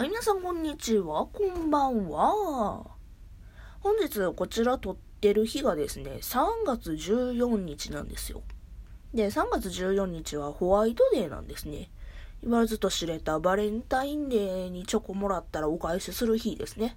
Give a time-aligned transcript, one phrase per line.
[0.00, 2.86] はい、皆さんこんにちは、こんばんは。
[3.80, 8.40] 本日こちら撮ってる日がですね、3月14日なんですよ。
[9.12, 11.90] で、3月14日はホワイトデーなんですね。
[12.42, 16.96] 言わずと知れたバレンタインデーにチョコもらったらお返しする日ですね。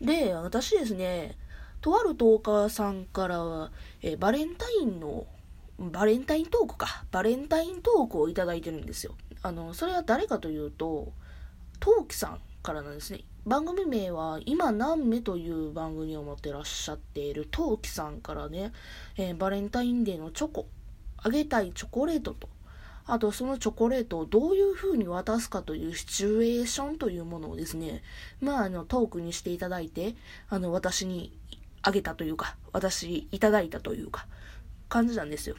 [0.00, 1.36] で、私ですね、
[1.82, 3.70] とあるトーカーさんから
[4.00, 5.26] えバレンタインの
[5.78, 7.04] バレンタイントークか。
[7.12, 9.14] バレンタイントークをいただいてるんですよ。
[9.42, 11.12] あの、それは誰かというと、
[11.84, 13.20] トウキさんからなんですね。
[13.44, 18.72] 番組名は、今何目という番組を持ってらっしゃっているトウキさんからね、
[19.18, 20.66] えー、バレンタインデーのチョコ、
[21.18, 22.48] あげたいチョコレートと、
[23.04, 28.02] あとそのチョコレートをどういう風に渡すかというシチュエーションというものをですね、
[28.40, 30.14] まああのトークにしていただいて、
[30.48, 31.36] あの私に
[31.82, 34.26] あげたというか、私いただいたというか、
[34.88, 35.56] 感じなんですよ。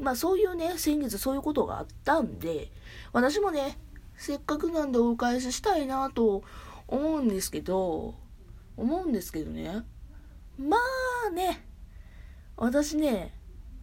[0.00, 2.70] まあそういうね、先月そういうことがあったんで、
[3.12, 3.76] 私もね、
[4.18, 6.42] せっかくなんでお返ししたいなと
[6.88, 8.16] 思うんですけど、
[8.76, 9.84] 思うんですけどね。
[10.58, 10.76] ま
[11.28, 11.64] あね、
[12.56, 13.32] 私ね、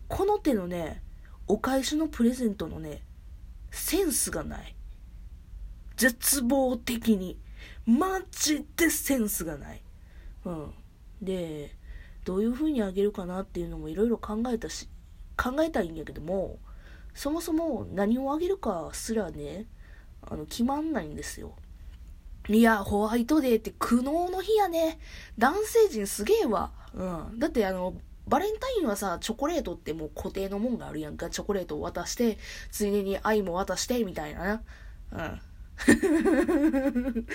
[0.10, 1.02] この手のね、
[1.48, 3.02] お返しのプレゼントのね、
[3.72, 4.76] センスがない。
[5.96, 7.40] 絶望的に。
[7.86, 9.82] マジでセンスがない。
[10.44, 10.74] うん。
[11.22, 11.76] で、
[12.26, 14.90] どういう風にあげるかなっていうのもいろいろ考えたし、
[15.38, 16.60] 考えたいんやけども、
[17.14, 19.68] そもそも何をあげるかすらね、
[20.30, 21.54] あの、決まんないんですよ。
[22.48, 25.00] いや、ホワイトデーって苦悩の日やね。
[25.38, 26.72] 男性陣すげえわ。
[26.94, 27.04] う
[27.36, 27.40] ん。
[27.40, 27.96] だってあの、
[28.28, 31.30] バレンタインはさ、チョコレートってもう固定のもんがあるやんか。
[31.30, 32.38] チョコレートを渡して、
[32.72, 34.62] ついでに愛も渡して、みたいなな。
[35.12, 35.42] うん。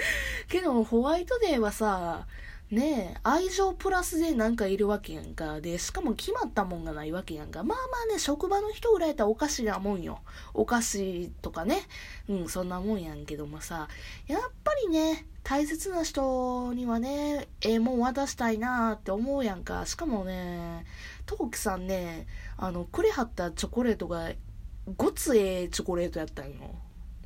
[0.48, 2.27] けど、ホワイトデーはさ、
[2.70, 5.60] ねえ、愛情プラスでなんかいるわけやんか。
[5.60, 7.64] で、しかも決まったもんがないわけやんか。
[7.64, 10.20] まあまあね、職場の人ぐらいやったらお菓子なもんよ。
[10.54, 11.82] お菓子とかね。
[12.28, 13.88] うん、そんなもんやんけどもさ、
[14.28, 19.84] やっぱりね、大切な人にはね、ええ、もん渡したいなって思うやんか。
[19.84, 20.84] しかもね、
[21.26, 24.31] トウキさんね、あの、くれはったチョコレートが、
[24.97, 26.54] ごつええチョコレートやったんよ。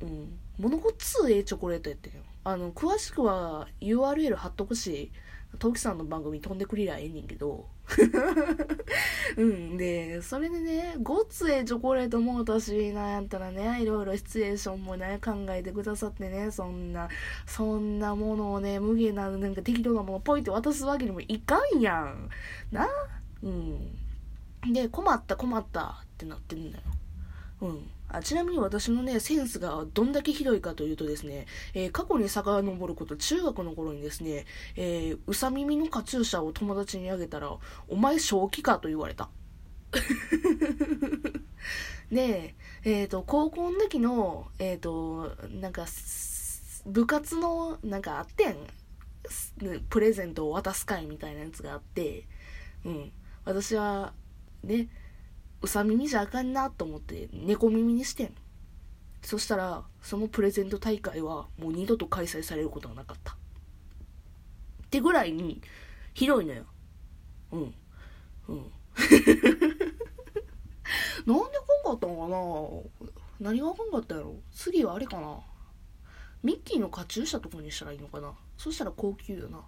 [0.01, 0.39] うん。
[0.57, 2.23] ものごつええチョコレートやったんよ。
[2.43, 5.11] あの、詳しくは URL 貼っとくし、
[5.57, 7.65] トキさんの番組飛んでくりゃええねんけど。
[9.37, 9.77] うん。
[9.77, 17.09] で、それでね、ごっつえチョコレートも私なんやったらね、いろいろシチュエーションもね、考えてくださってね、そんな、
[17.45, 22.29] そんなものをね、無限な、なんか適当なものポイって渡すわけにもいかんやん。
[22.71, 22.87] な
[23.43, 24.73] うん。
[24.73, 26.83] で、困った困ったってなってんだよ。
[27.61, 27.89] うん。
[28.07, 34.45] あちなみに私のね、センスがどんだけひどいかというとですね、えー、過去に遡ること、中学の頃にですね、
[34.75, 37.57] えー、うさ耳のカチューシャを友達にあげたら、
[37.87, 39.29] お前正気かと言われた。
[42.11, 45.85] で、えっ、ー、と、高校の時の、えっ、ー、と、なんか、
[46.85, 48.57] 部活の、なんかあってん、
[49.89, 52.27] プレゼントを渡す会みたいなやつがあって、
[52.83, 53.11] うん。
[53.43, 54.13] 私は、
[54.63, 54.87] ね、
[55.65, 58.35] うさ耳じゃあかんなと思って猫耳にしてん。
[59.21, 63.33] そしたら、そのプレゼント大会はもう二度と開催されることがなかった。
[63.33, 63.35] っ
[64.91, 65.61] てぐらいに、
[66.13, 66.65] ひどいのよ。
[67.51, 67.73] うん。
[68.47, 68.71] うん。
[71.25, 71.39] なんであかん
[71.83, 72.83] かったの
[73.39, 73.49] かな？
[73.49, 74.35] 何があかんかったやろ？
[74.51, 75.39] 次はあれかな？
[76.43, 78.31] ミッキーのカチューシャとかにしたらいいのかな？
[78.57, 79.63] そしたら高級よな。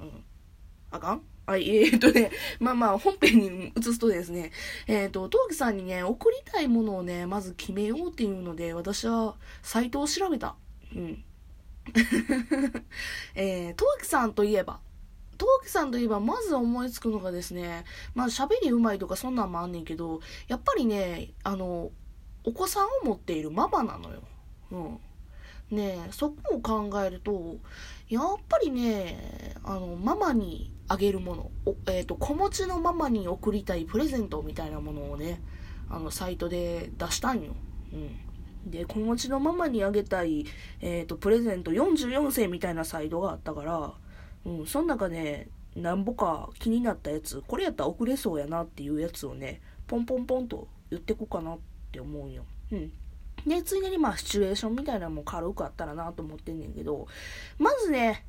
[0.00, 0.24] うん。
[0.90, 1.22] あかん？
[1.46, 4.52] はい、 えー、とね、まあまあ、本編に移すとですね、
[4.86, 10.56] えー、っと、トウキさんにね、送りたいものをね、まず決めようっていうので、私は、サイトを調べた。
[10.94, 11.24] うん。
[13.34, 14.80] えー、トウキさんといえば、
[15.38, 17.84] トウキさんといえば、まず思いつくのがですね、
[18.14, 21.92] まあ、喋りうまいとかそんなんもあんねんけど、やっぱりね、あの、
[22.44, 24.22] お子さんを持っているママなのよ。
[24.70, 25.00] うん。
[25.70, 27.56] ねそこを考えると、
[28.08, 31.50] やっぱりね、あの、ママにあげるもの、
[31.86, 35.40] えっ、ー、と、子持ちのママに送りたいプレゼントみたいなものをね、
[35.90, 37.54] あの、サイトで出したんよ。
[37.92, 38.70] うん。
[38.70, 40.46] で、子持ちのママにあげたい、
[40.80, 43.92] えっ、ー、と、プレゼント44世みたいなサイトがあったから、
[44.44, 51.58] うん、その中で、なんぼか気になったやつ、これやったら送れそうやなっていうやつをね、ポンポンポンと言ってこうかなっ
[51.92, 52.44] て思うよ。
[52.72, 52.92] うん。
[53.46, 57.06] で、ついでにまあシチュエーションみたいなのも軽くあったらなと思ってんねんけど、
[57.58, 58.24] まずね、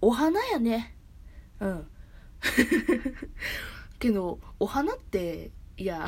[0.00, 0.95] お花やね。
[1.60, 1.86] うん。
[3.98, 6.06] けど、お花って、いや、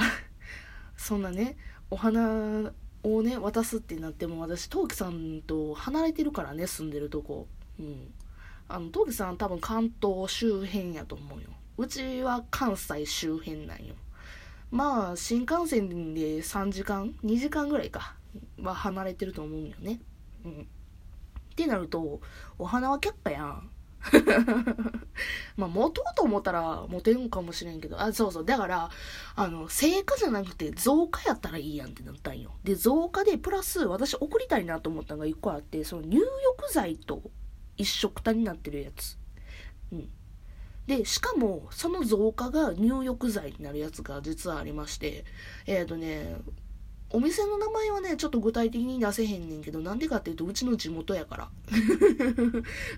[0.96, 1.56] そんなね、
[1.90, 2.72] お花
[3.02, 7.48] をね、渡すってなっても、私、陶器さんと離れてるからね、住んでるとこ。
[7.78, 8.12] うん。
[8.68, 11.48] あの、陶器さん多分関東周辺やと思うよ。
[11.78, 13.94] うちは関西周辺なんよ。
[14.70, 18.16] まあ、新幹線で3時間 ?2 時間ぐらいか。
[18.62, 20.00] は離れてると思うよね。
[20.44, 20.60] うん。
[20.60, 22.20] ってなると、
[22.58, 23.70] お花は却下やん。
[25.56, 28.44] まあ、持とうと思ったら持てんかもしれんけど、あ、そうそう。
[28.44, 28.90] だから、
[29.34, 32.52] あの、成果じゃなくて増加やったらいいやんってなったんよ。
[32.64, 37.22] で、増加でプラス私送りたいなと思ったのが一個あって、その入浴剤と
[37.76, 39.18] 一緒くたになってるやつ。
[39.92, 40.10] うん。
[40.86, 45.24] で、しかも、その増加が入浴剤になるやつが実はありまして、
[45.66, 46.36] えっ、ー、とね、
[47.10, 51.48] お店の名前はね、ちょっと具体的に出せへんねんけど、なんでかっていうと、うちの地元やから。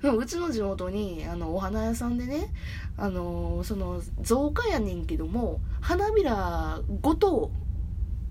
[0.12, 2.52] うちの地元に、あの、お花屋さんでね、
[2.96, 7.52] あの、その、造花やねんけども、花びらごと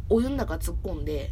[0.09, 1.31] お湯の中突っ込んで、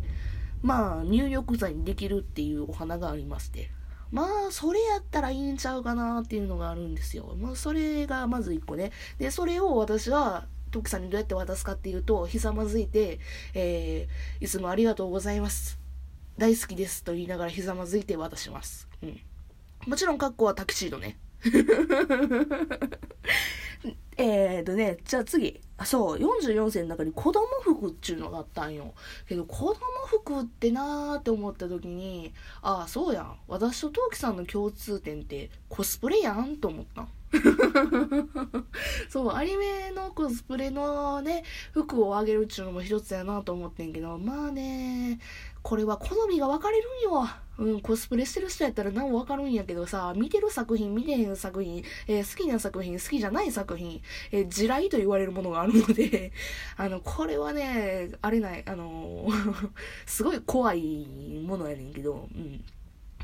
[0.61, 3.69] まあ、入浴剤にできるっていうお花がありまして。
[4.11, 7.35] まあ、それやったらいいんちゃうかなっていうのがあるんですよ。
[7.38, 8.91] まあ、それがまず一個ね。
[9.17, 13.19] で、それを私は、トキさんにどうやって渡すかっていうと、ひざまずいて、
[13.54, 15.80] えー、いつもありがとうございます。
[16.38, 18.88] 大好きですと言いながらひざまずいて渡します。
[19.02, 19.19] うん。
[19.88, 21.18] もちろん、格好はタキシードね。
[24.19, 25.62] えーとね、じゃあ次。
[25.78, 28.96] あ、そう、44世の中に子供服っていうのがあったんよ。
[29.30, 29.75] けど、子供
[30.08, 32.34] 服ってなーって思った時に、
[32.64, 33.40] ああ、そうやん。
[33.48, 37.10] 私とトウキさんの共通点ってコスプレやんと思ったん。
[39.09, 41.44] そう、アニメのコスプレのね、
[41.74, 45.19] 服をあげるっちゅうのも一つやなと思ってんけど、まあね、
[45.62, 47.27] これは好みが分かれるんよ。
[47.59, 54.01] うん、コスプレしてる人やったら何も分かるんやけどさ、見てる作品、見てへん作品、えー、好きな作品、好きじゃない作品、
[54.31, 56.31] えー、地雷と言われるものがあるので、
[56.77, 59.27] あの、これはね、あれない、あの
[60.06, 61.07] すごい怖い
[61.45, 62.63] ものやねんけど、うん。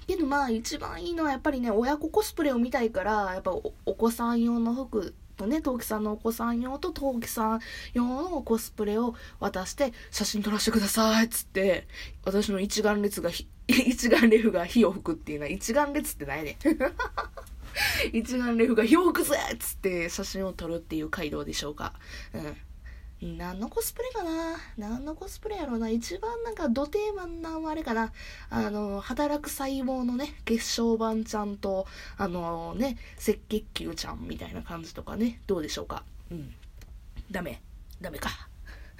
[0.07, 7.59] けどまあ一番いいのはやっぱりね、親子コスプレを見たいから、やっぱお子さん用の服とね、陶器さんのお子さん用と陶器さん
[7.93, 11.87] 用のコスプレを渡して写真撮らせてくださいっつって、
[12.23, 13.29] 私の一眼列が
[13.67, 16.57] 一眼レフが火を吹くっていうのは一眼列ってないね。
[18.13, 21.93] 一眼レフが火を吹くぜっつって写真を撮るっていう回道でしょうか。
[22.33, 22.57] うん。
[23.23, 24.57] 何のコスプレかな？
[24.77, 25.89] 何のコスプレやろうな？
[25.89, 28.11] 一番なんかド定番なのあれかな？
[28.49, 31.87] あの、働く細胞のね、血小板ちゃんと、
[32.17, 36.03] あのね、赤血球ちゃんみたいな感じとかね、どうでしょうか？
[36.31, 36.53] うん。
[37.31, 37.61] ダメ。
[38.01, 38.29] ダメか。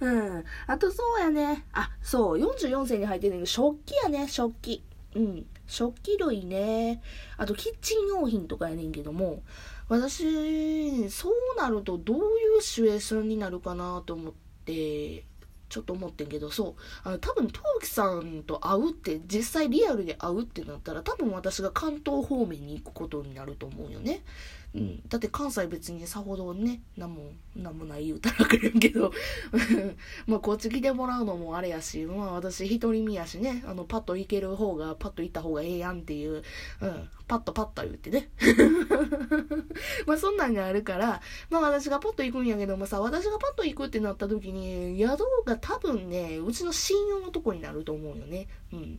[0.00, 0.44] うん。
[0.66, 1.64] あとそうやね。
[1.72, 4.82] あ、そう、44世に入ってるけど、食器やね、食器。
[5.14, 5.46] うん。
[5.66, 7.02] 食器類ね。
[7.36, 9.42] あと、キッチン用品とかやねんけども、
[9.88, 12.20] 私、そうなるとどうい
[12.58, 14.32] うシチュエーションになるかなと思っ
[14.64, 15.24] て、
[15.68, 16.74] ちょっと思ってんけど、そう。
[17.02, 24.22] あの、多分、陶器さんと会うって、実際リアルで会うってなったら、多分私が関東方面に行くことになると思うよね。
[24.74, 29.12] うん、だって関西別にさほどね何も何もない言うたらくれんけど。
[30.26, 33.62] まあこっち来てもらうのもあれやしまあ私一人身やしね。
[33.66, 36.42] あのパッと行ける方がパッと行った方がええやんっていう、
[36.80, 38.30] うん、パッとパッと言ってね
[40.06, 48.98] まあそんなんがあるからまあ私がパッと行くんやけどもさ私がパッと行くってなった時に宿が多分ねうちの親友のとこになると思うよねうん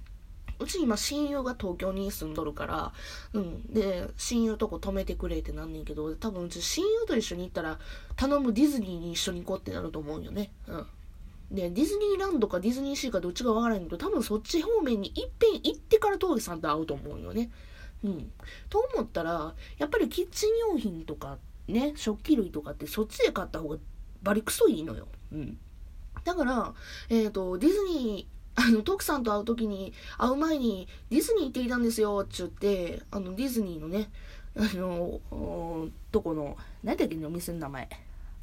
[0.60, 2.94] うち今親友が東京に住んどるから、
[3.34, 3.74] うん。
[3.74, 7.78] で、親友とこ泊めてくれってなんねんけど、多分うち親友と一緒に行ったら、
[8.16, 10.52] 頼むディズニーに一緒に行こうってなると思うよね。
[10.68, 10.86] うん。
[11.52, 17.52] で、ディズニーランドかディズニーシーかどっちかわからんけど、多分そっち方面にいっぺん行ってから峠さんと会うと思うよね。
[18.06, 18.32] うん。
[18.70, 23.78] と思ったら、やっぱりキッチン用品とかね、食器類とかってそっちで買った方が
[24.22, 25.08] バリクソいいのよ。
[25.32, 25.58] うん。
[26.24, 26.74] だから、
[27.10, 34.10] えっ、ー、と、ディズニー、あの、徳さんと会う時に、会う前に、ディズニー行ってきたんですよ、って言って、あの、ディズニーのね、
[34.56, 35.20] あの、
[36.12, 37.90] とこの、何だっけね、お店の名前。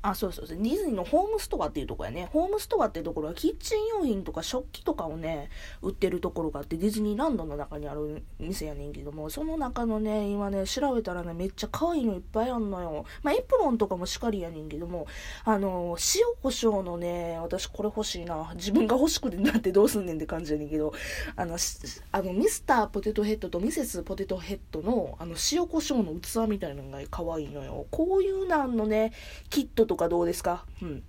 [0.03, 0.57] あ、そうそうそう。
[0.59, 2.29] ディズニーのホームストアっていうとこやね。
[2.33, 5.49] ホームストアっていうところはキッチン用品とか食器とかをね、
[5.81, 13.05] 売ってるところがあって、ディズニーランドの中にある店やねんけども、その中のね、今ね、調べたらね、めっちゃ可愛いのいっぱいあんのよ。
[13.23, 15.07] まあ、エプロンとかもしかりやねんけども、
[15.45, 18.53] あの、塩胡椒のね、私これ欲しいな。
[18.57, 20.93] 自分が欲しくてなってどうすんねんって感じやねんけど、
[21.37, 21.57] あの、
[22.11, 27.87] あのミスターポテトヘッドとミセスポテトヘッドの、あの、塩胡椒の器みたいなのが可愛いのよ。
[27.91, 29.13] こういうなんのね、
[29.49, 30.65] キットととかどうですか？
[30.81, 31.03] うん。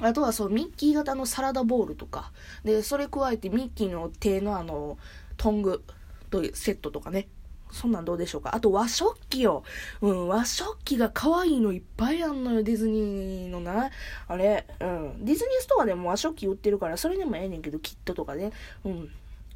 [0.00, 2.32] あとはそう、ミッキー型のサラダボウルとか。
[2.64, 4.98] で、それ加えてミッキーの手のあの、
[5.36, 5.84] トング
[6.30, 7.28] というセットとかね。
[7.70, 8.54] そんなんどうでしょうか？
[8.54, 9.62] あと和食器よ。
[10.00, 13.90] うん、和食器が可愛いのいっぱいあんのよ、ディズニーのな。
[14.26, 15.24] あれ、うん。
[15.24, 18.52] ディズニーストアでも和食器売ってるから、それでもええねんけど、キットとかね。
[18.84, 19.10] うん。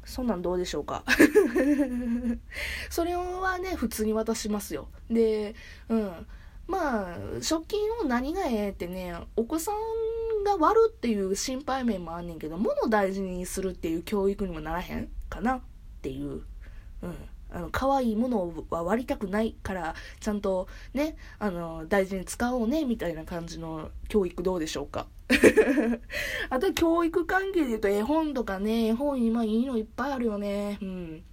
[0.05, 1.03] そんなんどうでしょうか？
[2.89, 4.87] それはね、普通に渡しますよ。
[5.09, 5.55] で、
[5.89, 6.27] うん。
[6.69, 7.73] まあ、食器
[8.03, 15.61] の何がええってね、お子さんが割るっていう心配面もあんねんけど、物を大事にするっていう教育にもならへんかなっ
[16.03, 16.43] ていう。
[17.01, 17.15] うん。
[17.51, 25.07] あの、可愛いものは割りたくないから、ちゃんとね、あの、大事に使おうね、みたいな感じの教育どうでしょうか。
[26.51, 30.77] あと、教育関係で言うと絵本とかね、絵本今いいのいっぱいあるよね。
[30.83, 31.23] うん。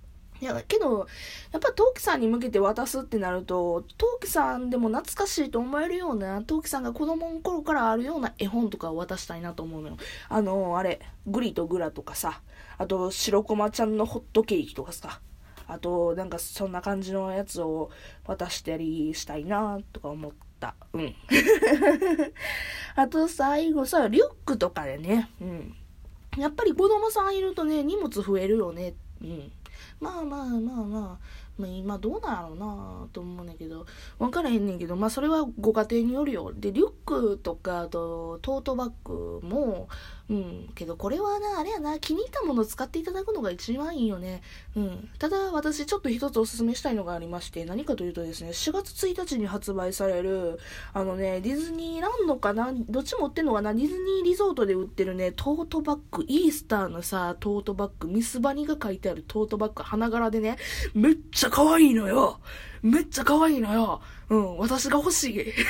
[0.41, 1.07] いや、けど、
[1.53, 9.97] やっぱ陶器さんに向けて渡すってなると、陶器さんでも懐かしいと思えるような、陶器さんが子供の頃からあるような絵本とかを渡したいなと思うのよ。
[10.29, 12.41] あの、あれ、グリとグラとかさ、
[12.79, 15.21] あと、白駒ちゃんのホットケーキとかさ、
[15.69, 17.91] あと、なんかそんな感じのやつを
[18.25, 20.75] 渡したりしたいなとか思った。
[20.93, 21.15] うん。
[22.95, 25.75] あと最後さ、リュックとかでね、うん。
[26.37, 28.95] やっぱり子供さんいるとね、荷物増えるよね。
[29.23, 29.53] うん。
[30.01, 33.87] まあまあまあまあ、まあ、今どうなんやろうなと思うねんけど、
[34.19, 36.53] わからへんねんけど、まあそれはご家庭によるよ。
[36.55, 39.89] で、リュックとか、あと、トートバッグも、
[40.29, 44.43] うん、けどこれはな、あれやな、気に入ったものを使っていただくのが一番いいよね。
[44.75, 45.09] うん。
[45.19, 50.59] ただ、私ちょっと一つお勧めしたいのがありまして、何かというとですね、4月1日に発売される、
[50.93, 60.57] あのね、ディズニーランドかな、どっちも売ってんのかな、ディズニーリゾートで売ってるね、トートバッグ、イースターのさ、トートバッグ、ミスバニが書いてあるトートバッグ、花柄でね、
[60.93, 62.41] めっちゃちゃ可愛いのよ
[62.83, 65.53] めっちゃ可愛いのようん、私が欲しい。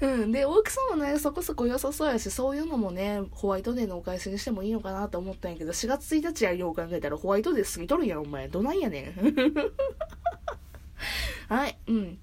[0.00, 0.30] うん。
[0.30, 8.46] で、大きさもね、そこそこ良さそうやし、そういうのもね、ホワイトデーのお返しにしてもいいのかなと思ったんやけど、4月1日やよう考えたらホワイトデー過ぎとるやん、お前。
[8.46, 9.16] どないやねん。
[11.52, 12.18] はい、うん。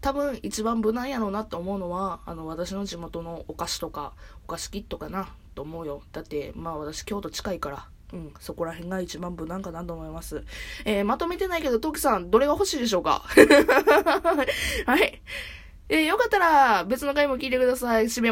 [0.00, 4.12] 多分一番無難やろうなと思うのは、あの、私の地元のお菓子とか、
[4.44, 6.02] お菓子キットかなと思うよ。
[6.12, 7.88] だって、まあ私京都近いから。
[8.12, 10.44] うん、そこら辺が一番無難かなと思います。
[10.84, 13.24] えー、まとめてないけど、トキさん、どれが欲しいでしょうか？
[14.86, 15.22] はい。
[15.88, 18.04] えー、よかったら別の回も聞いてください。
[18.04, 18.30] 締めます。